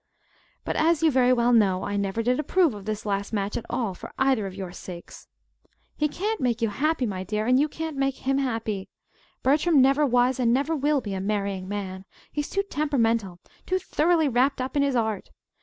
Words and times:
But, 0.65 0.75
as 0.77 1.03
you 1.03 1.11
very 1.11 1.31
well 1.31 1.53
know, 1.53 1.83
I 1.83 1.95
never 1.95 2.23
did 2.23 2.39
approve 2.39 2.73
of 2.73 2.85
this 2.85 3.05
last 3.05 3.31
match 3.31 3.55
at 3.55 3.67
all, 3.69 3.93
for 3.93 4.11
either 4.17 4.47
of 4.47 4.55
your 4.55 4.71
sakes. 4.71 5.27
"He 5.95 6.07
can't 6.07 6.41
make 6.41 6.59
you 6.59 6.69
happy, 6.69 7.05
my 7.05 7.23
dear, 7.23 7.45
and 7.45 7.59
you 7.59 7.67
can't 7.69 7.95
make 7.95 8.15
him 8.25 8.39
happy. 8.39 8.89
Bertram 9.43 9.79
never 9.79 10.03
was 10.03 10.39
and 10.39 10.51
never 10.51 10.75
will 10.75 11.01
be 11.01 11.13
a 11.13 11.21
marrying 11.21 11.67
man. 11.67 12.05
He's 12.31 12.49
too 12.49 12.63
temperamental 12.63 13.37
too 13.67 13.77
thoroughly 13.77 14.27
wrapped 14.27 14.59
up 14.59 14.75
in 14.75 14.81
his 14.81 14.95
Art. 14.95 15.29